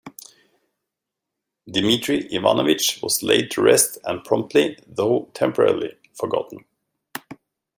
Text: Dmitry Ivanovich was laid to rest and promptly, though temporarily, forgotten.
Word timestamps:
Dmitry 1.69 2.25
Ivanovich 2.33 2.97
was 3.03 3.21
laid 3.21 3.51
to 3.51 3.61
rest 3.61 3.99
and 4.03 4.23
promptly, 4.23 4.79
though 4.87 5.29
temporarily, 5.35 5.95
forgotten. 6.15 6.65